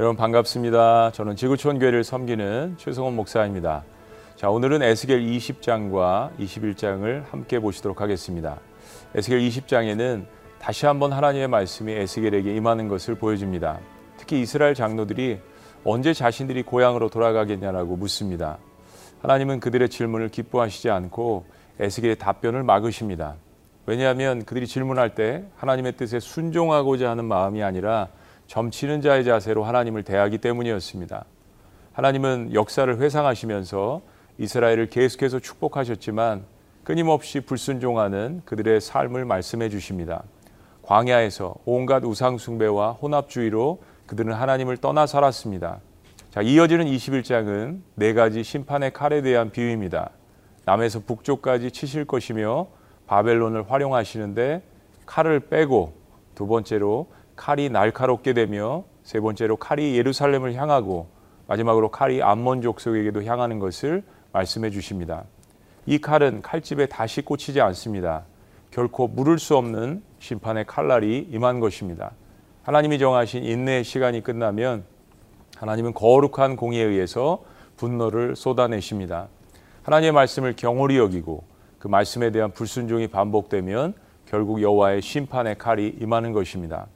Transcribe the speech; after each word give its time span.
여러분 0.00 0.16
반갑습니다. 0.16 1.10
저는 1.12 1.36
지구촌 1.36 1.78
교회를 1.78 2.04
섬기는 2.04 2.76
최성원 2.78 3.14
목사입니다. 3.16 3.84
자, 4.34 4.48
오늘은 4.48 4.80
에스겔 4.80 5.20
20장과 5.20 6.34
21장을 6.38 7.30
함께 7.30 7.58
보시도록 7.58 8.00
하겠습니다. 8.00 8.58
에스겔 9.14 9.40
20장에는 9.40 10.24
다시 10.58 10.86
한번 10.86 11.12
하나님의 11.12 11.48
말씀이 11.48 11.92
에스겔에게 11.92 12.56
임하는 12.56 12.88
것을 12.88 13.14
보여줍니다. 13.16 13.78
특히 14.16 14.40
이스라엘 14.40 14.72
장로들이 14.74 15.38
언제 15.84 16.14
자신들이 16.14 16.62
고향으로 16.62 17.10
돌아가겠냐라고 17.10 17.96
묻습니다. 17.96 18.56
하나님은 19.20 19.60
그들의 19.60 19.90
질문을 19.90 20.30
기뻐하시지 20.30 20.88
않고 20.88 21.44
에스겔의 21.78 22.16
답변을 22.16 22.62
막으십니다. 22.62 23.36
왜냐하면 23.84 24.46
그들이 24.46 24.66
질문할 24.66 25.14
때 25.14 25.44
하나님의 25.56 25.98
뜻에 25.98 26.20
순종하고자 26.20 27.10
하는 27.10 27.26
마음이 27.26 27.62
아니라 27.62 28.08
점치는 28.50 29.00
자의 29.00 29.22
자세로 29.22 29.62
하나님을 29.62 30.02
대하기 30.02 30.38
때문이었습니다. 30.38 31.24
하나님은 31.92 32.52
역사를 32.52 33.00
회상하시면서 33.00 34.02
이스라엘을 34.38 34.88
계속해서 34.88 35.38
축복하셨지만 35.38 36.42
끊임없이 36.82 37.38
불순종하는 37.38 38.42
그들의 38.44 38.80
삶을 38.80 39.24
말씀해 39.24 39.68
주십니다. 39.68 40.24
광야에서 40.82 41.54
온갖 41.64 42.04
우상숭배와 42.04 42.94
혼합주의로 42.94 43.84
그들은 44.06 44.32
하나님을 44.32 44.78
떠나 44.78 45.06
살았습니다. 45.06 45.78
자, 46.32 46.42
이어지는 46.42 46.86
21장은 46.86 47.82
네 47.94 48.14
가지 48.14 48.42
심판의 48.42 48.92
칼에 48.92 49.22
대한 49.22 49.52
비유입니다. 49.52 50.10
남에서 50.64 50.98
북쪽까지 50.98 51.70
치실 51.70 52.04
것이며 52.04 52.66
바벨론을 53.06 53.70
활용하시는데 53.70 54.62
칼을 55.06 55.38
빼고 55.38 55.92
두 56.34 56.48
번째로 56.48 57.06
칼이 57.40 57.70
날카롭게 57.70 58.34
되며 58.34 58.84
세 59.02 59.18
번째로 59.18 59.56
칼이 59.56 59.96
예루살렘을 59.96 60.52
향하고 60.56 61.08
마지막으로 61.46 61.90
칼이 61.90 62.22
암몬 62.22 62.60
족속에게도 62.60 63.24
향하는 63.24 63.58
것을 63.58 64.04
말씀해 64.32 64.68
주십니다. 64.68 65.24
이 65.86 65.98
칼은 65.98 66.42
칼집에 66.42 66.84
다시 66.84 67.22
꽂히지 67.22 67.62
않습니다. 67.62 68.26
결코 68.70 69.08
물을 69.08 69.38
수 69.38 69.56
없는 69.56 70.02
심판의 70.18 70.66
칼날이 70.66 71.28
임한 71.30 71.60
것입니다. 71.60 72.12
하나님이 72.62 72.98
정하신 72.98 73.42
인내의 73.42 73.84
시간이 73.84 74.22
끝나면 74.22 74.84
하나님은 75.56 75.94
거룩한 75.94 76.56
공의에 76.56 76.84
의해서 76.84 77.42
분노를 77.78 78.36
쏟아내십니다. 78.36 79.28
하나님의 79.84 80.12
말씀을 80.12 80.56
경홀히 80.56 80.98
여기고 80.98 81.44
그 81.78 81.88
말씀에 81.88 82.32
대한 82.32 82.50
불순종이 82.50 83.06
반복되면 83.06 83.94
결국 84.26 84.60
여호와의 84.60 85.00
심판의 85.00 85.56
칼이 85.56 85.96
임하는 85.98 86.34
것입니다. 86.34 86.86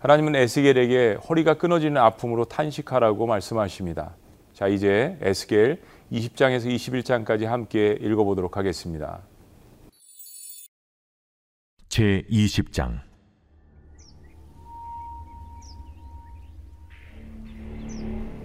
하나님은 0.00 0.34
에스겔에게 0.34 1.18
허리가 1.28 1.54
끊어지는 1.54 1.98
아픔으로 1.98 2.46
탄식하라고 2.46 3.26
말씀하십니다. 3.26 4.16
자, 4.54 4.66
이제 4.66 5.18
에스겔 5.20 5.82
20장에서 6.10 6.74
21장까지 6.74 7.44
함께 7.44 7.98
읽어보도록 8.00 8.56
하겠습니다. 8.56 9.20
제 11.90 12.24
20장 12.30 13.00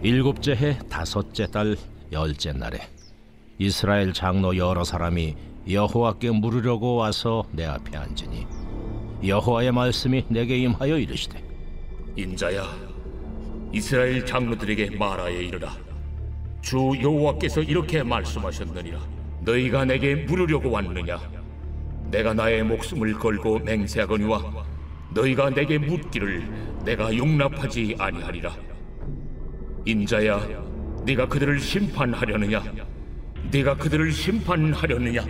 일곱째 0.01 0.55
해 0.55 0.77
다섯째 0.89 1.47
달 1.47 1.77
열째 2.11 2.51
날에 2.51 2.79
이스라엘 3.59 4.11
장로 4.11 4.57
여러 4.57 4.83
사람이 4.83 5.35
여호와께 5.69 6.31
물으려고 6.31 6.95
와서 6.95 7.45
내 7.51 7.63
앞에 7.65 7.97
앉으니 7.97 8.45
여호와의 9.25 9.71
말씀이 9.71 10.25
내게 10.27 10.57
임하여 10.57 10.97
이르시되 10.97 11.44
인자야 12.15 12.63
이스라엘 13.73 14.25
장로들에게 14.25 14.91
말하여 14.97 15.37
이르라. 15.41 15.75
주 16.61 16.77
여호와께서 17.01 17.61
이렇게 17.61 18.01
말씀하셨느니라. 18.03 18.99
너희가 19.41 19.83
내게 19.85 20.15
물으려고 20.15 20.71
왔느냐? 20.71 21.19
내가 22.09 22.33
나의 22.33 22.63
목숨을 22.63 23.13
걸고 23.15 23.59
맹세하거니와 23.59 24.65
너희가 25.13 25.49
내게 25.49 25.77
묻기를 25.77 26.47
내가 26.85 27.15
용납하지 27.15 27.95
아니하리라. 27.99 28.55
인자야 29.85 30.47
네가 31.05 31.27
그들을 31.27 31.59
심판하려느냐? 31.59 32.63
네가 33.51 33.75
그들을 33.75 34.11
심판하려느냐? 34.11 35.25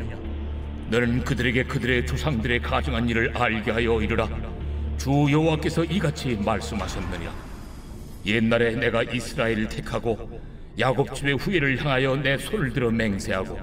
너는 0.89 1.23
그들에게 1.23 1.63
그들의 1.63 2.05
조상들의 2.05 2.61
가정한 2.61 3.09
일을 3.09 3.35
알게 3.35 3.71
하여 3.71 3.99
이르라 3.99 4.29
주 4.97 5.09
여호와께서 5.29 5.83
이같이 5.85 6.37
말씀하셨느냐? 6.43 7.33
옛날에 8.25 8.75
내가 8.75 9.03
이스라엘을 9.03 9.69
택하고 9.69 10.41
야곱 10.79 11.13
집의 11.13 11.35
후예를 11.35 11.79
향하여 11.79 12.15
내 12.17 12.37
손을 12.37 12.73
들어 12.73 12.89
맹세하고 12.91 13.59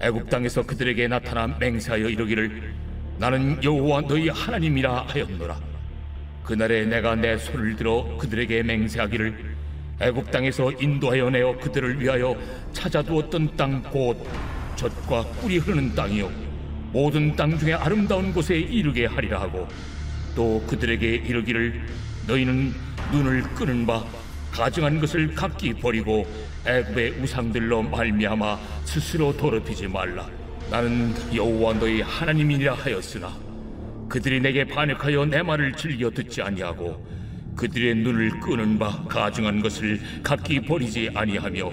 애굽 0.00 0.30
땅에서 0.30 0.62
그들에게 0.62 1.08
나타나 1.08 1.46
맹세하여 1.58 2.08
이르기를 2.08 2.74
나는 3.18 3.62
여호와 3.62 4.02
너희 4.02 4.28
하나님이라 4.28 5.06
하였노라. 5.08 5.60
그날에 6.44 6.86
내가 6.86 7.16
내 7.16 7.36
손을 7.36 7.74
들어 7.76 8.16
그들에게 8.18 8.62
맹세하기를 8.62 9.56
애굽 10.00 10.30
땅에서 10.30 10.70
인도하여 10.72 11.28
내어 11.30 11.58
그들을 11.58 12.00
위하여 12.00 12.36
찾아두었던 12.72 13.56
땅 13.56 13.82
곧 13.82 14.24
젖과 14.76 15.24
꿀이 15.40 15.58
흐르는 15.58 15.94
땅이요. 15.96 16.30
모든 16.92 17.34
땅 17.34 17.58
중에 17.58 17.74
아름다운 17.74 18.32
곳에 18.32 18.56
이르게 18.56 19.06
하리라 19.06 19.40
하고 19.40 19.66
또 20.38 20.62
그들에게 20.68 21.16
이르기를 21.16 21.82
너희는 22.28 22.72
눈을 23.10 23.42
끄는 23.56 23.84
바 23.84 24.04
가증한 24.52 25.00
것을 25.00 25.34
각기 25.34 25.74
버리고 25.74 26.28
애굽의 26.64 27.14
우상들로 27.20 27.82
말미암아 27.82 28.56
스스로 28.84 29.36
더럽히지 29.36 29.88
말라. 29.88 30.30
나는 30.70 31.12
여호와 31.34 31.80
너희 31.80 32.02
하나님이라 32.02 32.74
하였으나 32.74 33.36
그들이 34.08 34.38
내게 34.38 34.64
반역하여 34.64 35.24
내 35.24 35.42
말을 35.42 35.72
즐겨 35.72 36.08
듣지 36.08 36.40
아니하고 36.40 37.04
그들의 37.56 37.96
눈을 37.96 38.38
끄는 38.38 38.78
바 38.78 39.04
가증한 39.08 39.60
것을 39.60 40.00
각기 40.22 40.60
버리지 40.60 41.10
아니하며 41.14 41.72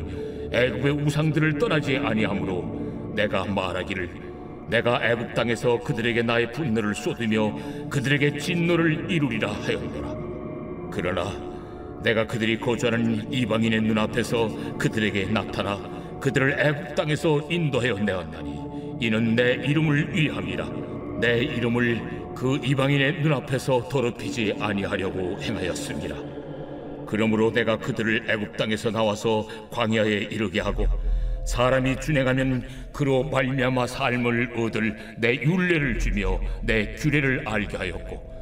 애굽의 0.51 0.91
우상들을 1.05 1.59
떠나지 1.59 1.97
아니하므로 1.97 3.13
내가 3.15 3.45
말하기를 3.45 4.09
내가 4.67 4.99
애굽 5.03 5.33
땅에서 5.33 5.79
그들에게 5.79 6.23
나의 6.23 6.51
분노를 6.51 6.95
쏟으며 6.95 7.55
그들에게 7.89 8.37
진노를 8.37 9.11
이루리라 9.11 9.51
하였노라 9.51 10.15
그러나 10.91 11.31
내가 12.03 12.25
그들이 12.25 12.59
거주하는 12.59 13.31
이방인의 13.31 13.81
눈앞에서 13.81 14.77
그들에게 14.77 15.25
나타나 15.25 15.77
그들을 16.19 16.59
애굽 16.59 16.95
땅에서 16.95 17.47
인도하여 17.49 17.99
내었나니 17.99 18.97
이는 19.01 19.35
내 19.35 19.53
이름을 19.53 20.15
위함이라 20.15 20.69
내 21.19 21.39
이름을 21.39 22.33
그 22.35 22.59
이방인의 22.63 23.21
눈앞에서 23.21 23.87
더럽히지 23.87 24.55
아니하려고 24.59 25.41
행하였습니다. 25.41 26.15
그러므로 27.07 27.51
내가 27.51 27.77
그들을 27.77 28.25
애굽 28.29 28.57
땅에서 28.57 28.91
나와서 28.91 29.47
광야에 29.71 30.27
이르게 30.31 30.59
하고 30.59 30.85
사람이 31.45 31.99
준행하면 32.01 32.63
그로 32.91 33.23
말미암아 33.23 33.87
삶을 33.87 34.53
얻을 34.57 34.95
내 35.17 35.35
율례를 35.35 35.99
주며 35.99 36.39
내 36.63 36.95
규례를 36.95 37.43
알게 37.45 37.77
하였고 37.77 38.35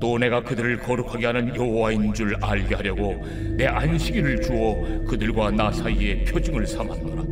또 0.00 0.18
내가 0.18 0.42
그들을 0.42 0.78
거룩하게 0.78 1.26
하는 1.26 1.56
여호와인 1.56 2.12
줄 2.14 2.36
알게 2.42 2.74
하려고 2.74 3.24
내 3.56 3.66
안식일을 3.66 4.42
주어 4.42 5.04
그들과 5.08 5.50
나 5.50 5.72
사이에 5.72 6.24
표징을 6.24 6.66
삼았노라. 6.66 7.22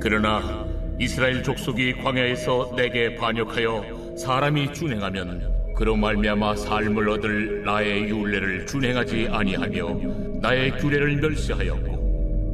그러나 0.00 0.66
이스라엘 0.98 1.42
족속이 1.42 1.94
광야에서 2.02 2.74
내게 2.76 3.14
반역하여 3.16 4.16
사람이 4.16 4.72
준행하면 4.72 5.74
그로 5.76 5.94
말미암아 5.94 6.56
삶을 6.56 7.08
얻을 7.10 7.62
나의 7.64 8.08
율례를 8.08 8.66
준행하지 8.66 9.28
아니하며 9.30 10.40
나의 10.40 10.70
규례를 10.78 11.16
멸시하였고 11.16 11.85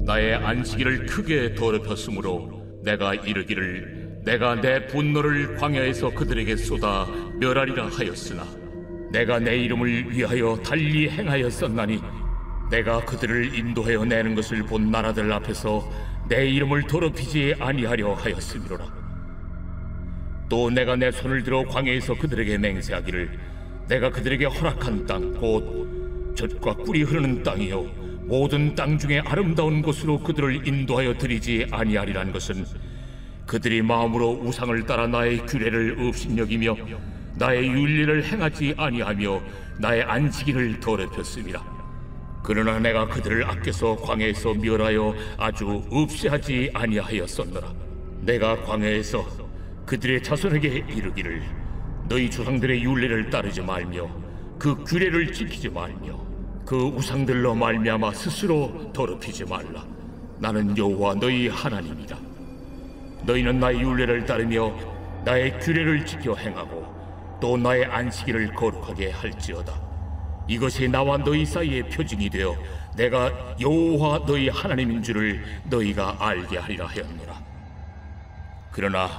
나의 0.05 0.35
안식일을 0.35 1.07
크게 1.07 1.55
더럽혔으므로 1.55 2.81
내가 2.83 3.15
이르기를 3.15 4.21
내가 4.25 4.61
내 4.61 4.87
분노를 4.87 5.57
광야에서 5.57 6.11
그들에게 6.11 6.57
쏟아 6.57 7.07
멸하리라 7.39 7.87
하였으나 7.87 8.45
내가 9.13 9.39
내 9.39 9.59
이름을 9.59 10.11
위하여 10.11 10.57
달리 10.65 11.09
행하였었나니 11.09 12.01
내가 12.71 13.05
그들을 13.05 13.55
인도하여 13.55 14.05
내는 14.05 14.35
것을 14.35 14.63
본 14.65 14.91
나라들 14.91 15.31
앞에서 15.33 15.89
내 16.29 16.49
이름을 16.49 16.85
더럽히지 16.87 17.55
아니하려 17.61 18.15
하였음이로라. 18.15 18.87
또 20.49 20.71
내가 20.71 20.97
내 20.97 21.11
손을 21.11 21.43
들어 21.43 21.65
광야에서 21.65 22.15
그들에게 22.15 22.59
맹세하기를 22.59 23.39
내가 23.89 24.11
그들에게 24.11 24.47
허락한 24.47 25.07
땅 25.07 25.35
곧 25.35 26.35
젖과 26.35 26.75
꿀이 26.77 27.03
흐르는 27.03 27.43
땅이요 27.43 28.02
모든 28.25 28.75
땅 28.75 28.99
중에 28.99 29.21
아름다운 29.25 29.83
곳으로 29.83 30.21
그들을 30.21 30.67
인도하여 30.67 31.19
드리지 31.19 31.67
아니하리란 31.71 32.33
것은 32.33 32.65
그들이 33.47 33.83
마음으로 33.83 34.31
우상을 34.43 34.87
따라 34.87 35.07
나의 35.07 35.45
규례를 35.47 35.97
업신여기며 35.99 36.77
나의 37.37 37.67
윤리를 37.67 38.25
행하지 38.25 38.75
아니하며 38.77 39.41
나의 39.79 40.03
안식일을 40.05 40.81
더럽혔습니다. 40.81 41.65
그러나 42.45 42.79
내가 42.79 43.07
그들을 43.07 43.45
아껴서 43.45 43.97
광야에서 43.97 44.55
멸하여 44.55 45.15
아주 45.39 45.83
없애하지 45.91 46.71
아니하였었노라. 46.75 47.73
내가 48.21 48.57
광야에서 48.63 49.27
그들의 49.87 50.23
자손에게 50.23 50.85
이르기를 50.89 51.43
너희 52.09 52.31
조상들의 52.31 52.83
율례를 52.83 53.31
따르지 53.31 53.61
말며 53.61 54.09
그 54.59 54.85
규례를 54.85 55.33
지키지 55.33 55.69
말며 55.69 56.32
그 56.73 56.85
우상들로 56.85 57.55
말미암아 57.55 58.15
스스로 58.15 58.91
더럽히지 58.95 59.45
말라. 59.45 59.85
나는 60.39 60.75
여호와 60.75 61.17
너희 61.17 61.47
하나님이다. 61.47 62.17
너희는 63.25 63.61
나의 63.61 63.79
율례를 63.83 64.25
따르며 64.25 64.73
나의 65.23 65.61
규례를 65.61 66.07
지켜 66.07 66.35
행하고 66.35 67.39
또 67.43 67.59
나의 67.59 67.85
안식일을 67.85 68.55
거룩하게 68.55 69.11
할지어다. 69.11 69.79
이것이 70.49 70.89
나와 70.89 71.19
너희 71.19 71.45
사이의 71.45 71.91
표징이 71.91 72.31
되어 72.31 72.57
내가 72.97 73.31
여호와 73.61 74.25
너희 74.25 74.49
하나님인 74.49 75.03
줄을 75.03 75.45
너희가 75.65 76.17
알게 76.21 76.57
하리라 76.57 76.87
하였노라. 76.87 77.39
그러나 78.71 79.11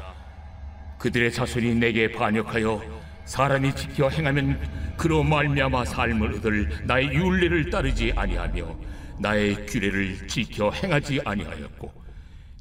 그들의 0.98 1.32
자손이 1.32 1.76
내게 1.76 2.12
반역하여 2.12 2.82
사람이 3.25 3.75
지켜 3.75 4.10
행하면 4.10 4.60
그로 4.98 5.24
말미암아 5.24 5.86
삶을 5.86 6.36
얻을 6.36 6.70
나의 6.86 7.14
율례를 7.14 7.70
따르지 7.70 8.14
아니하며 8.16 8.75
나의 9.20 9.66
규례를 9.66 10.28
지켜 10.28 10.72
행하지 10.72 11.22
아니하였고 11.24 11.92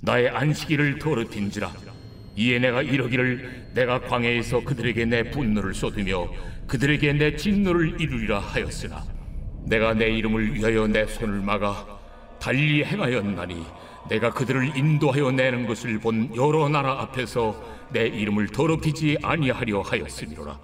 나의 0.02 0.28
안식일을 0.28 0.98
더럽힌지라 0.98 1.72
이에 2.36 2.58
내가 2.58 2.82
이러기를 2.82 3.70
내가 3.74 4.00
광야에서 4.00 4.64
그들에게 4.64 5.04
내 5.04 5.30
분노를 5.30 5.74
쏟으며 5.74 6.28
그들에게 6.66 7.12
내 7.12 7.36
진노를 7.36 8.00
이루리라 8.00 8.38
하였으나 8.38 9.04
내가 9.64 9.94
내 9.94 10.08
이름을 10.10 10.54
위하여 10.54 10.86
내 10.86 11.06
손을 11.06 11.40
막아 11.40 11.86
달리 12.40 12.82
행하였나니 12.84 13.64
내가 14.08 14.30
그들을 14.30 14.76
인도하여 14.76 15.30
내는 15.32 15.66
것을 15.66 15.98
본 15.98 16.34
여러 16.34 16.68
나라 16.68 17.00
앞에서 17.00 17.54
내 17.90 18.06
이름을 18.06 18.48
더럽히지 18.48 19.18
아니하려 19.22 19.80
하였음이로라. 19.82 20.58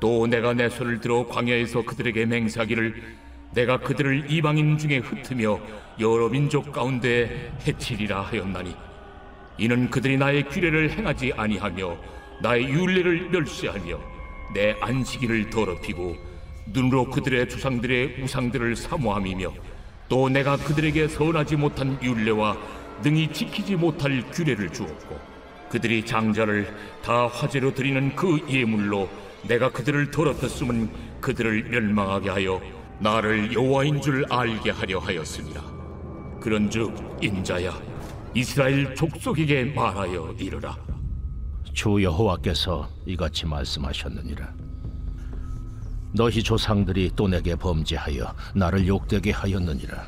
또 0.00 0.26
내가 0.26 0.54
내 0.54 0.68
손을 0.68 1.00
들어 1.00 1.26
광야에서 1.26 1.82
그들에게 1.82 2.26
맹세하기를 2.26 3.18
내가 3.52 3.78
그들을 3.78 4.30
이방인 4.30 4.78
중에 4.78 4.98
흩으며 4.98 5.60
여러 5.98 6.28
민족 6.28 6.72
가운데 6.72 7.52
해치리라 7.66 8.22
하였나니 8.22 8.74
이는 9.58 9.90
그들이 9.90 10.16
나의 10.16 10.48
규례를 10.48 10.90
행하지 10.90 11.34
아니하며 11.36 11.96
나의 12.42 12.64
율례를 12.64 13.28
멸시하며 13.30 14.00
내 14.54 14.74
안식일을 14.80 15.50
더럽히고 15.50 16.16
눈으로 16.72 17.10
그들의 17.10 17.48
조상들의 17.48 18.22
우상들을 18.22 18.76
사모함이며 18.76 19.52
또 20.10 20.28
내가 20.28 20.56
그들에게 20.56 21.06
선하지 21.06 21.54
못한 21.54 21.96
율례와 22.02 22.56
능히 23.02 23.32
지키지 23.32 23.76
못할 23.76 24.28
규례를 24.32 24.70
주었고 24.72 25.16
그들이 25.70 26.04
장자를 26.04 26.74
다 27.00 27.28
화제로 27.28 27.72
드리는 27.72 28.14
그 28.16 28.44
예물로 28.50 29.08
내가 29.46 29.70
그들을 29.70 30.10
더럽혔음은 30.10 30.90
그들을 31.20 31.70
멸망하게 31.70 32.28
하여 32.28 32.60
나를 32.98 33.54
여호와인 33.54 34.02
줄 34.02 34.26
알게 34.28 34.70
하려 34.70 34.98
하였습니다. 34.98 35.62
그런즉 36.40 37.18
인자야 37.22 37.80
이스라엘 38.34 38.94
족속에게 38.96 39.64
말하여 39.66 40.34
이르라 40.38 40.76
주 41.72 42.02
여호와께서 42.02 42.88
이같이 43.06 43.46
말씀하셨느니라. 43.46 44.69
너희 46.12 46.42
조상들이 46.42 47.12
또 47.16 47.28
내게 47.28 47.54
범죄하여 47.54 48.34
나를 48.54 48.86
욕되게 48.86 49.30
하였느니라. 49.30 50.06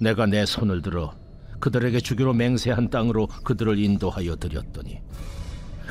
내가 0.00 0.26
내 0.26 0.46
손을 0.46 0.82
들어 0.82 1.12
그들에게 1.60 2.00
주기로 2.00 2.32
맹세한 2.34 2.90
땅으로 2.90 3.26
그들을 3.44 3.78
인도하여 3.78 4.36
드렸더니 4.36 5.00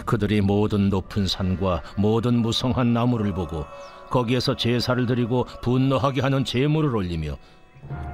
그들이 0.06 0.42
모든 0.42 0.90
높은 0.90 1.28
산과 1.28 1.84
모든 1.98 2.40
무성한 2.40 2.94
나무를 2.94 3.34
보고 3.34 3.66
거기에서 4.10 4.56
제사를 4.56 5.06
드리고 5.06 5.46
분노하게 5.62 6.22
하는 6.22 6.46
제물을 6.46 6.96
올리며 6.96 7.38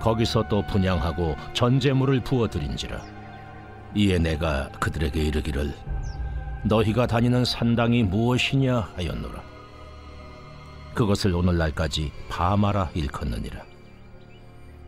거기서 0.01 0.47
또 0.49 0.65
분양하고 0.65 1.35
전제물을 1.53 2.21
부어 2.21 2.47
드린지라 2.47 2.99
이에 3.95 4.17
내가 4.17 4.69
그들에게 4.79 5.21
이르기를 5.21 5.73
너희가 6.63 7.05
다니는 7.05 7.45
산당이 7.45 8.03
무엇이냐 8.03 8.93
하였노라 8.95 9.52
그것을 10.93 11.33
오늘날까지 11.33 12.11
바마라 12.29 12.91
일컫느니라. 12.93 13.63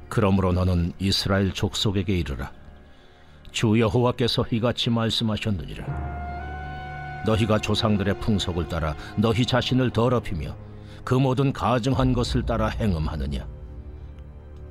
그러므로 0.09 0.53
너는 0.53 0.93
이스라엘 0.99 1.51
족속에게 1.51 2.17
이르라. 2.17 2.51
주 3.51 3.79
여호와께서 3.79 4.45
이같이 4.51 4.89
말씀하셨느니라. 4.89 5.85
너희가 7.25 7.59
조상들의 7.59 8.19
풍속을 8.19 8.67
따라 8.67 8.95
너희 9.15 9.45
자신을 9.45 9.89
더럽히며 9.89 10.55
그 11.03 11.15
모든 11.15 11.51
가증한 11.51 12.13
것을 12.13 12.45
따라 12.45 12.67
행음하느냐? 12.67 13.47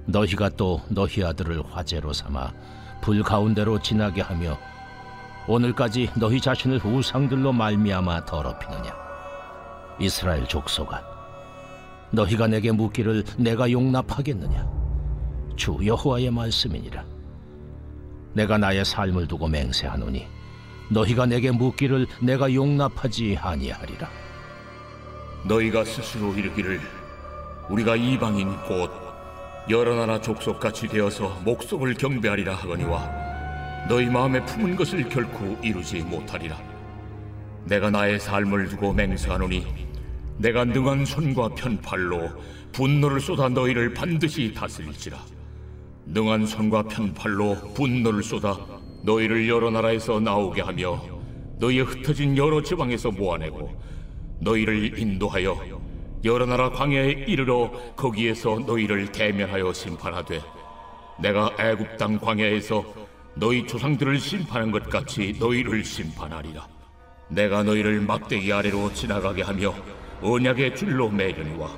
너희가 0.06 0.50
또 0.50 0.80
너희 0.88 1.24
아들을 1.24 1.62
화제로 1.70 2.12
삼아 2.12 2.52
불 3.00 3.22
가운데로 3.22 3.80
지나게 3.80 4.20
하며 4.20 4.58
오늘까지 5.46 6.10
너희 6.16 6.40
자신을 6.40 6.80
우상들로 6.84 7.52
말미암아 7.52 8.24
더럽히느냐? 8.24 8.94
이스라엘 9.98 10.46
족속아 10.46 11.13
너희가 12.14 12.46
내게 12.46 12.72
묻기를 12.72 13.24
내가 13.36 13.70
용납하겠느냐? 13.70 14.66
주 15.56 15.76
여호와의 15.84 16.30
말씀이니라. 16.30 17.04
내가 18.32 18.58
나의 18.58 18.84
삶을 18.84 19.28
두고 19.28 19.46
맹세하노니 19.48 20.26
너희가 20.90 21.26
내게 21.26 21.50
묻기를 21.50 22.06
내가 22.20 22.52
용납하지 22.52 23.38
아니하리라. 23.40 24.08
너희가 25.46 25.84
스스로 25.84 26.34
이르기를 26.34 26.80
우리가 27.68 27.96
이방인 27.96 28.48
곧 28.66 28.90
여러 29.70 29.94
나라 29.94 30.20
족속 30.20 30.60
같이 30.60 30.86
되어서 30.88 31.40
목속을 31.44 31.94
경배하리라 31.94 32.54
하거니와 32.54 33.10
너희 33.88 34.06
마음에 34.06 34.44
품은 34.44 34.76
것을 34.76 35.08
결코 35.08 35.56
이루지 35.62 36.02
못하리라. 36.02 36.56
내가 37.64 37.90
나의 37.90 38.20
삶을 38.20 38.68
두고 38.68 38.92
맹세하노니 38.92 39.83
내가 40.36 40.64
능한 40.64 41.04
손과 41.04 41.50
편팔로 41.50 42.30
분노를 42.72 43.20
쏟아 43.20 43.48
너희를 43.48 43.94
반드시 43.94 44.52
다스릴지라. 44.52 45.18
능한 46.06 46.46
손과 46.46 46.82
편팔로 46.84 47.74
분노를 47.74 48.22
쏟아 48.22 48.58
너희를 49.02 49.48
여러 49.48 49.70
나라에서 49.70 50.20
나오게 50.20 50.62
하며 50.62 51.02
너희의 51.58 51.84
흩어진 51.84 52.36
여러 52.36 52.62
지방에서 52.62 53.10
모아내고 53.10 53.80
너희를 54.40 54.98
인도하여 54.98 55.80
여러 56.24 56.46
나라 56.46 56.70
광야에 56.70 57.24
이르러 57.28 57.70
거기에서 57.96 58.58
너희를 58.66 59.12
대면하여 59.12 59.72
심판하되 59.72 60.40
내가 61.20 61.54
애굽 61.58 61.96
땅 61.96 62.18
광야에서 62.18 62.84
너희 63.36 63.66
조상들을 63.66 64.18
심판한 64.18 64.70
것 64.70 64.88
같이 64.88 65.34
너희를 65.38 65.84
심판하리라. 65.84 66.66
내가 67.28 67.62
너희를 67.62 68.00
막대기 68.00 68.52
아래로 68.52 68.92
지나가게 68.92 69.42
하며 69.42 69.74
언약의 70.22 70.76
줄로 70.76 71.08
매려니와 71.08 71.70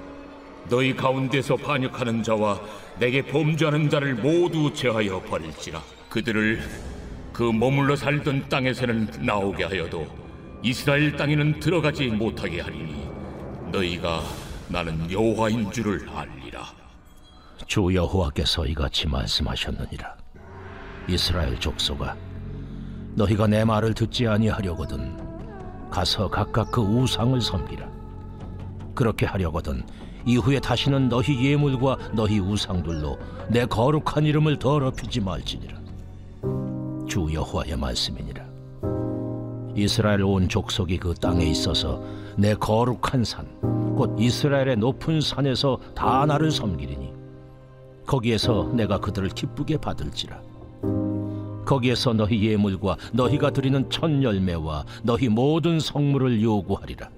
너희 0.69 0.95
가운데서 0.95 1.57
반역하는 1.57 2.23
자와 2.23 2.61
내게 2.99 3.23
범죄하는 3.23 3.89
자를 3.89 4.15
모두 4.15 4.73
제하여 4.73 5.21
버릴지라. 5.23 5.83
그들을 6.09 6.61
그 7.33 7.43
머물러 7.43 7.95
살던 7.97 8.49
땅에서는 8.49 9.09
나오게 9.21 9.65
하여도 9.65 10.07
이스라엘 10.63 11.17
땅에는 11.17 11.61
들어가지 11.61 12.09
못하게 12.09 12.61
하리니 12.61 13.09
너희가 13.71 14.23
나는 14.69 15.11
여호와인 15.11 15.71
줄을 15.71 16.09
알리라. 16.09 16.65
주 17.67 17.95
여호와께서 17.95 18.67
이같이 18.67 19.07
말씀하셨느니라. 19.09 20.17
이스라엘 21.09 21.59
족속아 21.61 22.17
너희가 23.15 23.47
내 23.47 23.65
말을 23.65 23.95
듣지 23.95 24.27
아니하려거든 24.27 25.89
가서 25.91 26.29
각각 26.29 26.71
그 26.73 26.81
우상을 26.81 27.41
섬기라 27.41 27.89
그렇게 28.97 29.27
하려거든. 29.27 29.85
이후에 30.25 30.59
다시는 30.59 31.09
너희 31.09 31.53
예물과 31.53 31.99
너희 32.15 32.41
우상들로 32.41 33.17
내 33.49 33.65
거룩한 33.65 34.25
이름을 34.25 34.59
더럽히지 34.59 35.21
말지니라. 35.21 35.77
주 37.07 37.29
여호와의 37.33 37.77
말씀이니라. 37.77 38.45
이스라엘 39.77 40.25
온 40.25 40.49
족속이 40.49 40.99
그 40.99 41.15
땅에 41.15 41.45
있어서 41.45 42.03
내 42.37 42.55
거룩한 42.55 43.23
산 43.23 43.77
곧 43.97 44.15
이스라엘의 44.19 44.77
높은 44.77 45.23
산에서 45.23 45.79
다 45.95 46.27
나를 46.27 46.51
섬기리니 46.51 47.15
거기에서 48.07 48.71
내가 48.75 49.01
그들을 49.01 49.31
기쁘게 49.31 49.79
받을지라. 49.79 50.39
거기에서 51.65 52.13
너희 52.13 52.47
예물과 52.47 52.97
너희가 53.13 53.51
드리는 53.51 53.89
첫 53.91 54.23
열매와 54.23 54.85
너희 55.03 55.29
모든 55.29 55.81
성물을 55.81 56.41
요구하리라 56.43 57.09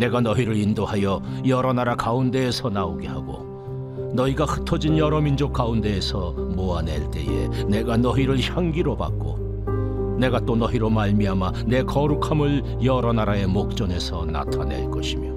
내가 0.00 0.20
너희를 0.22 0.56
인도하여 0.56 1.20
여러 1.46 1.74
나라 1.74 1.94
가운데에서 1.94 2.70
나오게 2.70 3.06
하고 3.06 4.10
너희가 4.14 4.46
흩어진 4.46 4.96
여러 4.96 5.20
민족 5.20 5.52
가운데에서 5.52 6.32
모아낼 6.32 7.10
때에 7.10 7.48
내가 7.68 7.98
너희를 7.98 8.40
향기로 8.40 8.96
받고 8.96 10.16
내가 10.18 10.40
또 10.40 10.56
너희로 10.56 10.88
말미암아 10.88 11.52
내 11.66 11.82
거룩함을 11.82 12.78
여러 12.82 13.12
나라의 13.12 13.46
목전에서 13.46 14.24
나타낼 14.24 14.90
것이며 14.90 15.30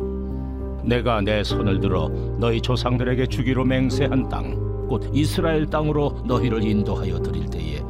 내가 0.85 1.21
내 1.21 1.43
손을 1.43 1.79
들어 1.81 2.09
너희 2.39 2.61
조상들에게 2.61 3.27
주기로 3.27 3.65
맹세한 3.65 4.29
땅 4.29 4.63
곧 4.87 5.09
이스라엘 5.13 5.65
땅으로 5.65 6.21
너희를 6.25 6.63
인도하여 6.63 7.19
드릴 7.19 7.49
때에 7.49 7.81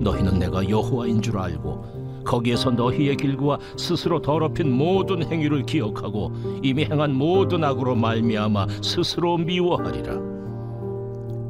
너희는 0.00 0.38
내가 0.38 0.68
여호와인 0.68 1.22
줄 1.22 1.38
알고 1.38 1.95
거기에서 2.26 2.70
너희의 2.70 3.16
길과 3.16 3.58
스스로 3.78 4.20
더럽힌 4.20 4.70
모든 4.70 5.22
행위를 5.22 5.64
기억하고 5.64 6.32
이미 6.62 6.84
행한 6.84 7.14
모든 7.14 7.64
악으로 7.64 7.94
말미암아 7.94 8.66
스스로 8.82 9.38
미워하리라. 9.38 10.36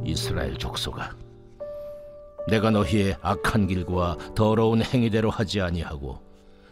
이스라엘 0.05 0.57
족속아 0.57 1.11
내가 2.49 2.71
너희의 2.71 3.17
악한 3.23 3.67
길과 3.67 4.35
더러운 4.37 4.83
행위대로 4.83 5.31
하지 5.31 5.61
아니하고 5.61 6.19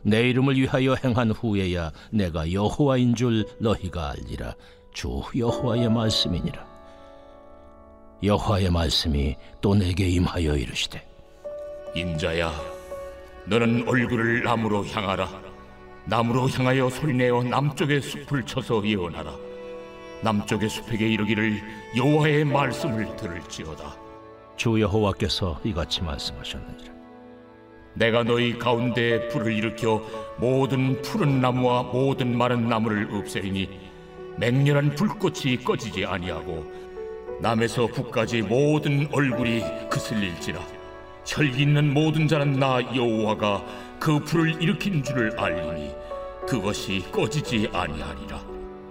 내 0.02 0.28
이름을 0.28 0.56
위하여 0.56 0.94
행한 1.02 1.30
후에야 1.30 1.90
내가 2.10 2.52
여호와인 2.52 3.14
줄 3.14 3.44
너희가 3.58 4.10
알리라. 4.10 4.54
주 4.92 5.22
여호와의 5.36 5.90
말씀이니라. 5.90 6.64
여호와의 8.22 8.70
말씀이 8.70 9.36
또 9.60 9.74
내게 9.74 10.08
임하여 10.08 10.56
이르시되 10.56 11.02
인자야, 11.96 12.52
너는 13.46 13.86
얼굴을 13.86 14.42
남으로 14.42 14.86
향하라. 14.86 15.28
남으로 16.06 16.48
향하여 16.48 16.88
소리내어 16.90 17.42
남쪽의 17.44 18.00
숲을 18.00 18.44
쳐서 18.44 18.84
예언하라. 18.84 19.34
남쪽의 20.22 20.68
숲에게 20.68 21.08
이르기를 21.08 21.60
여호와의 21.96 22.44
말씀을 22.44 23.16
들을지어다. 23.16 24.04
주 24.56 24.80
여호와께서 24.80 25.60
이같이 25.64 26.02
말씀하셨느니라 26.02 26.94
내가 27.94 28.22
너희 28.22 28.58
가운데 28.58 29.28
불을 29.28 29.52
일으켜 29.52 30.02
모든 30.38 31.00
푸른 31.02 31.40
나무와 31.40 31.82
모든 31.82 32.36
마른 32.36 32.68
나무를 32.68 33.08
없애리니 33.12 33.68
맹렬한 34.38 34.94
불꽃이 34.94 35.58
꺼지지 35.64 36.06
아니하고 36.06 36.72
남에서 37.40 37.86
북까지 37.88 38.42
모든 38.42 39.08
얼굴이 39.12 39.62
그슬릴지라 39.90 40.60
혈기 41.26 41.62
있는 41.62 41.92
모든 41.92 42.28
자는 42.28 42.58
나 42.58 42.80
여호와가 42.94 43.64
그 43.98 44.18
불을 44.20 44.62
일으킨 44.62 45.02
줄을 45.02 45.38
알리니 45.38 45.94
그것이 46.46 47.04
꺼지지 47.10 47.70
아니하리라. 47.72 48.44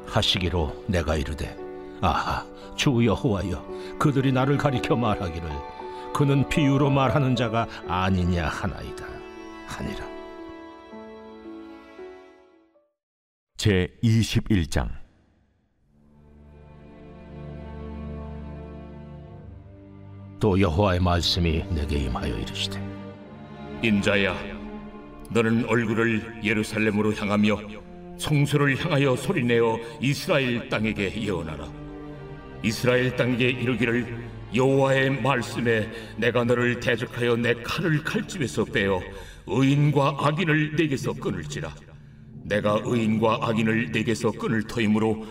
하시기로 0.07 0.85
내가 0.87 1.15
이르되 1.15 1.55
아하 2.01 2.45
주 2.75 3.05
여호와여 3.05 3.97
그들이 3.99 4.31
나를 4.31 4.57
가리켜 4.57 4.95
말하기를 4.95 5.49
그는 6.13 6.47
비유로 6.49 6.89
말하는 6.89 7.35
자가 7.35 7.67
아니냐 7.87 8.47
하나이다 8.47 9.05
하니라. 9.67 10.13
제 13.57 13.87
21장 14.03 15.02
또 20.43 20.59
여호와의 20.59 20.99
말씀이 20.99 21.63
내게 21.69 21.99
임하여 21.99 22.37
이르시되 22.37 22.77
인자야 23.81 24.35
너는 25.29 25.63
얼굴을 25.69 26.41
예루살렘으로 26.43 27.13
향하며 27.13 27.61
성소를 28.17 28.77
향하여 28.77 29.15
소리내어 29.15 29.79
이스라엘 30.01 30.67
땅에게 30.67 31.21
예언하라. 31.21 31.65
이스라엘 32.61 33.15
땅에게 33.15 33.51
이르기를 33.51 34.17
여호와의 34.53 35.21
말씀에 35.21 35.89
내가 36.17 36.43
너를 36.43 36.77
대적하여 36.81 37.37
내 37.37 37.53
칼을 37.63 38.03
칼집에서 38.03 38.65
빼어 38.65 39.01
의인과 39.47 40.17
악인을 40.19 40.75
내게서 40.75 41.13
끊을지라. 41.13 41.73
내가 42.43 42.81
의인과 42.83 43.39
악인을 43.43 43.93
내게서 43.93 44.31
끊을 44.31 44.67
터이므로 44.67 45.25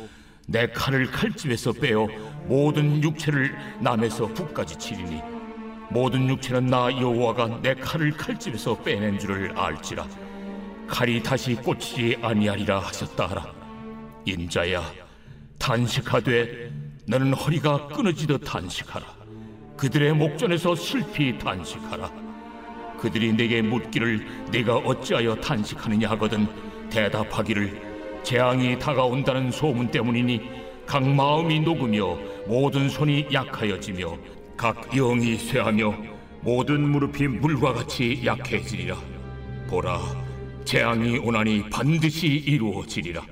내 0.46 0.66
칼을 0.68 1.10
칼집에서 1.10 1.72
빼어 1.72 2.06
모든 2.46 3.02
육체를 3.02 3.56
남에서 3.80 4.26
북까지 4.26 4.76
치리니 4.78 5.20
모든 5.90 6.28
육체는 6.28 6.66
나 6.66 6.90
여호와가 6.90 7.60
내 7.62 7.74
칼을 7.74 8.12
칼집에서 8.12 8.82
빼낸 8.82 9.18
줄을 9.18 9.52
알지라. 9.56 10.06
칼이 10.88 11.22
다시 11.22 11.54
꽂히지 11.54 12.18
아니하리라 12.22 12.78
하셨다 12.80 13.26
하라. 13.26 13.46
인자야 14.24 14.82
단식하되 15.58 16.70
너는 17.06 17.34
허리가 17.34 17.88
끊어지듯 17.88 18.42
단식하라. 18.44 19.06
그들의 19.76 20.14
목전에서 20.14 20.74
슬피 20.74 21.38
단식하라. 21.38 22.10
그들이 22.98 23.32
내게 23.32 23.60
묻기를 23.62 24.50
내가 24.50 24.76
어찌하여 24.76 25.36
단식하느냐 25.36 26.08
하거든 26.10 26.46
대답하기를 26.88 27.91
재앙이 28.22 28.78
다가온다는 28.78 29.50
소문 29.50 29.90
때문이니 29.90 30.40
각 30.86 31.02
마음이 31.02 31.60
녹으며 31.60 32.16
모든 32.46 32.88
손이 32.88 33.28
약하여지며 33.32 34.16
각 34.56 34.90
영이 34.90 35.36
쇠하며 35.36 35.94
모든 36.40 36.82
무릎이 36.90 37.28
물과 37.28 37.72
같이 37.72 38.20
약해지리라. 38.24 38.96
보라 39.68 40.00
재앙이 40.64 41.18
오나니 41.18 41.68
반드시 41.70 42.26
이루어지리라. 42.26 43.22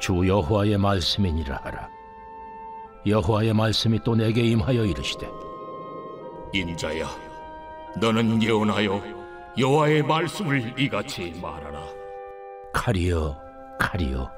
주 0.00 0.26
여호와의 0.26 0.78
말씀이니라 0.78 1.60
하라. 1.64 1.88
여호와의 3.06 3.54
말씀이 3.54 3.98
또 4.04 4.14
내게 4.14 4.42
임하여 4.42 4.84
이르시되 4.84 5.26
인자야 6.52 7.08
너는 8.00 8.42
예언하여 8.42 9.02
여호와의 9.58 10.02
말씀을 10.02 10.74
이같이 10.78 11.32
말하라. 11.40 11.82
칼이여 12.72 13.47
칼이여 13.78 14.30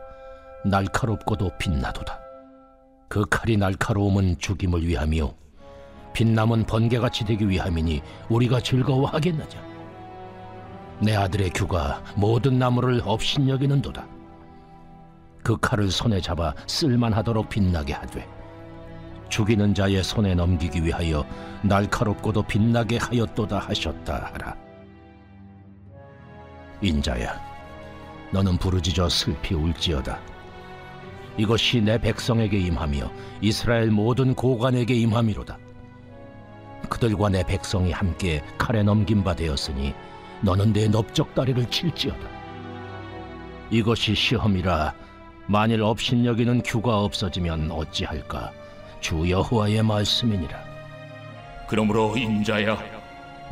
날카롭고도 0.64 1.50
빛나도다. 1.58 2.20
그 3.08 3.24
칼이 3.28 3.56
날카로움은 3.56 4.38
죽임을 4.38 4.86
위함이요. 4.86 5.34
빛남은 6.12 6.64
번개같이 6.64 7.24
되기 7.24 7.48
위함이니 7.48 8.02
우리가 8.28 8.60
즐거워하겠느냐 8.60 9.70
내 11.00 11.16
아들의 11.16 11.50
규가 11.50 12.02
모든 12.14 12.58
나무를 12.58 13.00
업신여기는도다. 13.04 14.06
그 15.42 15.56
칼을 15.58 15.90
손에 15.90 16.20
잡아 16.20 16.54
쓸만하도록 16.66 17.48
빛나게 17.48 17.94
하되 17.94 18.28
죽이는 19.30 19.74
자의 19.74 20.02
손에 20.02 20.34
넘기기 20.34 20.84
위하여 20.84 21.24
날카롭고도 21.62 22.42
빛나게 22.42 22.98
하였도다 22.98 23.58
하셨다 23.58 24.30
하라. 24.32 24.56
인자야 26.82 27.49
너는 28.32 28.56
부르짖어 28.58 29.08
슬피 29.08 29.54
울지어다. 29.54 30.20
이것이 31.36 31.80
내 31.80 31.98
백성에게 31.98 32.58
임하며 32.58 33.10
이스라엘 33.40 33.90
모든 33.90 34.34
고관에게 34.34 34.94
임함이로다. 34.94 35.58
그들과 36.88 37.28
내 37.28 37.44
백성이 37.44 37.92
함께 37.92 38.42
칼에 38.58 38.82
넘긴 38.82 39.22
바 39.24 39.34
되었으니 39.34 39.94
너는 40.42 40.72
내 40.72 40.88
넓적 40.88 41.34
다리를 41.34 41.64
칠지어다. 41.70 42.28
이것이 43.70 44.14
시험이라 44.14 44.94
만일 45.46 45.82
업신여기는 45.82 46.62
규가 46.62 47.00
없어지면 47.00 47.70
어찌할까? 47.70 48.52
주 49.00 49.28
여호와의 49.30 49.82
말씀이니라. 49.82 50.58
그러므로 51.68 52.16
인자야 52.16 52.78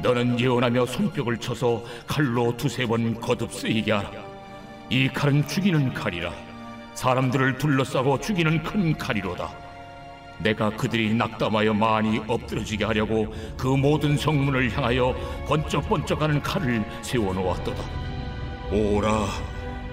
너는 0.02 0.38
예언하며 0.38 0.86
손뼉을 0.86 1.38
쳐서 1.38 1.82
칼로 2.06 2.56
두세 2.56 2.86
번 2.86 3.18
거듭 3.20 3.52
쓰이게 3.52 3.92
하라 3.92 4.27
이 4.90 5.08
칼은 5.08 5.46
죽이는 5.46 5.92
칼이라. 5.92 6.32
사람들을 6.94 7.58
둘러싸고 7.58 8.20
죽이는 8.20 8.62
큰 8.62 8.96
칼이로다. 8.96 9.50
내가 10.38 10.70
그들이 10.70 11.12
낙담하여 11.14 11.74
많이 11.74 12.20
엎드러지게 12.26 12.84
하려고 12.84 13.34
그 13.56 13.66
모든 13.66 14.16
성문을 14.16 14.70
향하여 14.74 15.14
번쩍번쩍하는 15.46 16.40
칼을 16.42 16.84
세워놓았도다. 17.02 17.84
오라 18.72 19.26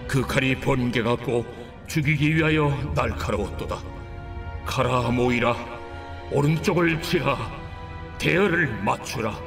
그 0.07 0.21
칼이 0.21 0.55
번개 0.55 1.01
같고 1.01 1.45
죽이기 1.87 2.35
위하여 2.35 2.69
날카로웠도다. 2.95 3.77
가라 4.65 5.11
모이라. 5.11 5.55
오른쪽을 6.31 7.01
치라. 7.01 7.37
대열을 8.17 8.81
맞추라. 8.83 9.37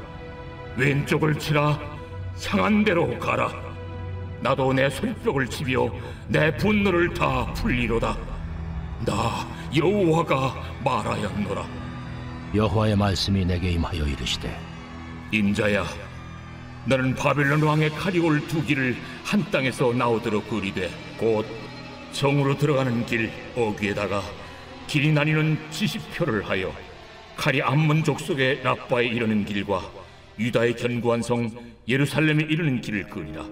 왼쪽을 0.77 1.39
치라. 1.39 1.79
향한 2.47 2.85
대로 2.85 3.19
가라 3.19 3.68
나도 4.41 4.73
내 4.73 4.89
손뼉을 4.89 5.49
치며 5.49 5.91
내 6.29 6.55
분노를 6.57 7.13
다 7.15 7.53
풀리로다. 7.55 8.17
나 9.07 9.47
여호와가 9.75 10.55
말하였노라. 10.85 11.67
여호와의 12.55 12.97
말씀이 12.97 13.45
내게 13.45 13.73
임하여 13.73 14.07
이르시되 14.07 14.59
인자야 15.33 15.85
너는 16.87 17.15
바벨론 17.15 17.63
왕의 17.63 17.91
칼이 17.91 18.19
올 18.21 18.41
두 18.49 18.65
길을 18.65 18.97
한 19.23 19.45
땅에서 19.51 19.93
나오도록 19.93 20.49
그리되 20.49 20.89
곧 21.19 21.45
정으로 22.13 22.57
들어가는 22.57 23.05
길 23.05 23.31
어귀에다가 23.55 24.23
길이 24.87 25.13
나뉘는 25.13 25.59
지시표를 25.71 26.49
하여 26.49 26.73
칼이 27.37 27.61
암몬 27.61 28.05
족속의 28.05 28.63
라빠에 28.63 29.05
이르는 29.05 29.45
길과 29.45 29.83
유다의 30.39 30.77
견고한 30.77 31.21
성 31.21 31.51
예루살렘에 31.87 32.45
이르는 32.49 32.81
길을 32.81 33.09
끄리라 33.11 33.45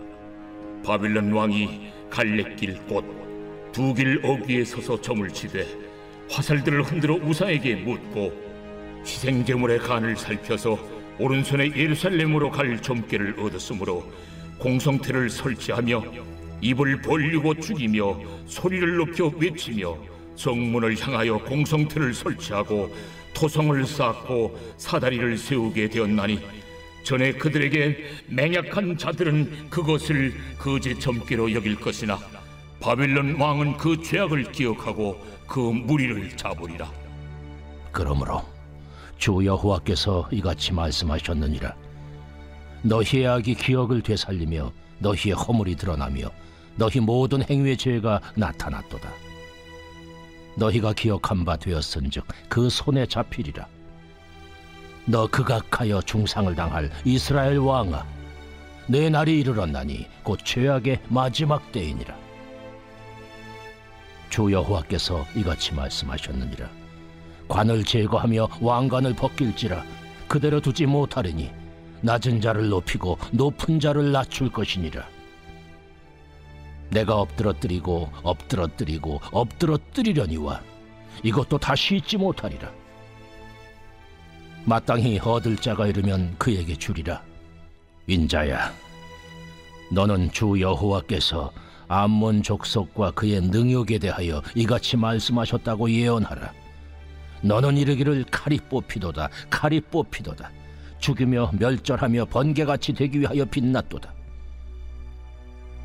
바빌론 0.86 1.32
왕이 1.32 1.90
갈래길 2.10 2.78
곧두길 3.72 4.20
어귀에 4.24 4.64
서서 4.64 5.00
점을 5.00 5.28
치되 5.28 5.66
화살들을 6.30 6.84
흔들어 6.84 7.16
우사에게 7.16 7.74
묻고 7.74 8.32
희생 9.04 9.44
제물의 9.44 9.80
간을 9.80 10.16
살펴서 10.16 10.78
오른손에 11.18 11.72
예루살렘으로 11.74 12.52
갈 12.52 12.80
점괘를 12.80 13.34
얻었으므로 13.40 14.04
공성태를 14.58 15.28
설치하며 15.28 16.04
입을 16.60 17.02
벌리고 17.02 17.54
죽이며 17.54 18.20
소리를 18.46 18.96
높여 18.96 19.26
외치며 19.26 19.96
성문을 20.36 21.00
향하여 21.00 21.38
공성태를 21.38 22.14
설치하고 22.14 22.94
토성을 23.34 23.84
쌓고 23.84 24.56
사다리를 24.76 25.36
세우게 25.36 25.88
되었나니 25.88 26.40
전에 27.06 27.34
그들에게 27.34 28.04
맹약한 28.26 28.98
자들은 28.98 29.70
그것을 29.70 30.34
거짓 30.58 30.98
점괘로 30.98 31.52
여길 31.54 31.76
것이나 31.76 32.18
바빌론 32.80 33.40
왕은 33.40 33.76
그 33.76 34.02
죄악을 34.02 34.50
기억하고 34.50 35.16
그 35.46 35.60
무리를 35.60 36.36
잡으리라. 36.36 36.90
그러므로 37.92 38.42
주 39.18 39.40
여호와께서 39.44 40.28
이같이 40.32 40.72
말씀하셨느니라. 40.72 41.76
너희의 42.82 43.28
악이 43.28 43.54
기억을 43.54 44.02
되살리며 44.02 44.72
너희의 44.98 45.36
허물이 45.36 45.76
드러나며 45.76 46.32
너희 46.74 46.98
모든 46.98 47.48
행위의 47.48 47.76
죄가 47.76 48.20
나타났도다. 48.34 49.08
너희가 50.56 50.92
기억한 50.92 51.44
바 51.44 51.56
되었은즉 51.56 52.26
그 52.48 52.68
손에 52.68 53.06
잡히리라 53.06 53.68
너 55.08 55.28
극악하여 55.28 56.02
중상을 56.02 56.52
당할 56.56 56.90
이스라엘 57.04 57.58
왕아 57.58 58.04
내 58.88 59.08
날이 59.08 59.38
이르렀나니 59.40 60.06
곧 60.24 60.40
죄악의 60.44 61.00
마지막 61.08 61.70
때이니라. 61.70 62.16
주 64.30 64.50
여호와께서 64.50 65.24
이같이 65.36 65.74
말씀하셨느니라. 65.74 66.68
관을 67.48 67.84
제거하며 67.84 68.48
왕관을 68.60 69.14
벗길지라. 69.14 69.84
그대로 70.26 70.60
두지 70.60 70.86
못하리니 70.86 71.52
낮은 72.00 72.40
자를 72.40 72.68
높이고 72.68 73.16
높은 73.30 73.78
자를 73.78 74.10
낮출 74.10 74.50
것이니라. 74.50 75.06
내가 76.90 77.14
엎드러뜨리고 77.16 78.10
엎드러뜨리고 78.24 79.20
엎드러뜨리려니와 79.30 80.62
이것도 81.22 81.58
다시 81.58 81.96
잊지 81.96 82.16
못하리라 82.16 82.70
마땅히 84.68 85.20
얻을 85.20 85.56
자가 85.56 85.86
이르면 85.86 86.34
그에게 86.38 86.74
주리라. 86.74 87.22
인자야 88.08 88.72
너는 89.92 90.32
주 90.32 90.60
여호와께서 90.60 91.52
암몬 91.86 92.42
족속과 92.42 93.12
그의 93.12 93.42
능욕에 93.42 93.98
대하여 94.00 94.42
이같이 94.56 94.96
말씀하셨다고 94.96 95.88
예언하라. 95.88 96.52
너는 97.42 97.76
이르기를 97.76 98.24
칼이 98.28 98.58
뽑히도다 98.68 99.28
칼이 99.50 99.80
뽑히도다. 99.82 100.50
죽이며 100.98 101.52
멸절하며 101.56 102.24
번개같이 102.24 102.92
되기 102.92 103.20
위하여 103.20 103.44
빛났도다. 103.44 104.12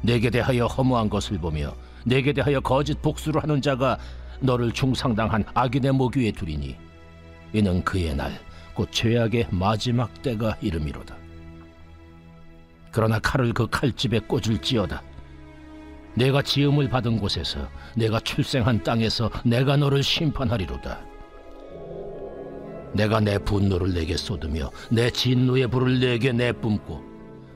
내게 0.02 0.32
대하여 0.32 0.65
허무한 0.65 1.08
것을 1.08 1.38
보며 1.38 1.76
내게 2.04 2.34
대하여 2.34 2.60
거짓 2.60 3.00
복수를 3.00 3.44
하는 3.44 3.62
자가 3.62 4.00
너를 4.39 4.72
중상당한 4.72 5.44
악인의 5.54 5.91
목 5.91 6.17
위에 6.17 6.32
두리니 6.32 6.76
이는 7.54 7.84
그의 7.84 8.15
날 8.15 8.39
곧 8.82 8.91
죄악의 8.91 9.50
마지막 9.52 10.24
때가 10.24 10.58
이름이로다. 10.60 11.15
그러나 12.91 13.20
칼을 13.20 13.54
그 13.54 13.67
칼집에 13.70 14.17
꽂을지어다. 14.22 15.04
내가 16.15 16.41
지음을 16.41 16.89
받은 16.89 17.20
곳에서 17.20 17.70
내가 17.96 18.20
출생한 18.22 18.82
땅에서 18.82 19.30
내가 19.46 19.78
너를 19.78 20.02
심판하리로다. 20.02 21.00
내가 22.94 23.20
내 23.20 23.38
분노를 23.38 23.94
내게 23.94 24.17
쏟으며 24.17 24.72
내 24.89 25.12
진노의 25.12 25.67
불을 25.67 26.00
내게 26.00 26.32
내뿜고 26.32 27.04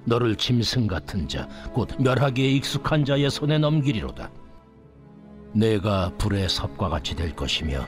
너를 0.06 0.36
짐승 0.36 0.86
같은 0.86 1.28
자 1.28 1.50
곧 1.74 1.90
멸하기에 2.00 2.52
익숙한 2.52 3.04
자의 3.04 3.32
손에 3.32 3.58
넘기리로다. 3.58 4.30
내가 5.56 6.12
불의 6.20 6.50
섭과 6.50 6.90
같이 6.90 7.16
될 7.16 7.36
것이며 7.36 7.88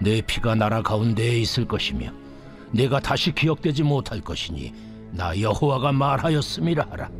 내 0.00 0.22
피가 0.22 0.54
나라 0.54 0.80
가운데에 0.80 1.38
있을 1.38 1.68
것이며 1.68 2.27
내가 2.72 3.00
다시 3.00 3.34
기억되지 3.34 3.82
못할 3.82 4.20
것이니 4.20 4.72
나 5.12 5.38
여호와가 5.40 5.92
말하였음이라 5.92 6.86
하라 6.90 7.10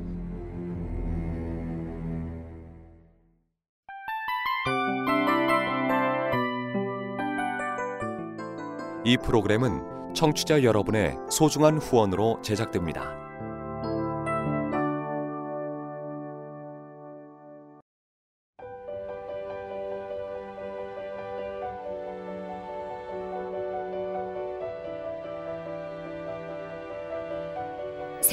이 9.05 9.17
프로그램은 9.17 10.15
청취자 10.15 10.65
여러분의 10.65 11.17
소중한 11.31 11.79
후원으로 11.79 12.43
제작됩니다. 12.43 13.28